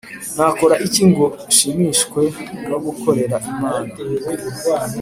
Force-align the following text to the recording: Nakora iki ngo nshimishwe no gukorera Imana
Nakora 0.35 0.75
iki 0.87 1.03
ngo 1.09 1.25
nshimishwe 1.47 2.21
no 2.69 2.77
gukorera 2.85 3.35
Imana 3.51 3.91